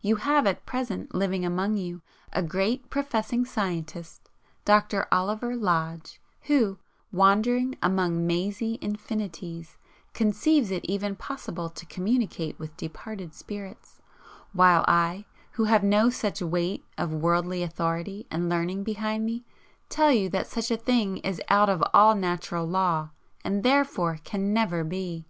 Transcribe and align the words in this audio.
You 0.00 0.16
have 0.16 0.48
at 0.48 0.66
present 0.66 1.14
living 1.14 1.44
among 1.46 1.76
you 1.76 2.02
a 2.32 2.42
great 2.42 2.90
professing 2.90 3.44
scientist, 3.44 4.28
Dr. 4.64 5.06
Oliver 5.12 5.54
Lodge, 5.54 6.20
who, 6.48 6.80
wandering 7.12 7.76
among 7.80 8.26
mazy 8.26 8.78
infinities, 8.80 9.78
conceives 10.12 10.72
it 10.72 10.84
even 10.86 11.14
possible 11.14 11.70
to 11.70 11.86
communicate 11.86 12.58
with 12.58 12.76
departed 12.76 13.32
spirits, 13.32 14.00
while 14.52 14.84
I, 14.88 15.24
who 15.52 15.66
have 15.66 15.84
no 15.84 16.10
such 16.10 16.42
weight 16.42 16.84
of 16.98 17.12
worldly 17.14 17.62
authority 17.62 18.26
and 18.32 18.48
learning 18.48 18.82
behind 18.82 19.24
me, 19.24 19.44
tell 19.88 20.10
you 20.10 20.28
that 20.30 20.48
such 20.48 20.72
a 20.72 20.76
thing 20.76 21.18
is 21.18 21.40
out 21.48 21.68
of 21.70 21.80
all 21.94 22.16
natural 22.16 22.66
law 22.66 23.10
and 23.44 23.62
therefore 23.62 24.18
CAN 24.24 24.52
NEVER 24.52 24.82
BE. 24.82 25.24